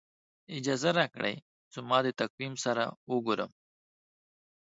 اجازه 0.57 0.89
راکړئ 0.99 1.35
زما 1.75 1.97
د 2.05 2.07
تقویم 2.21 2.53
سره 2.65 2.83
وګورم. 3.11 3.51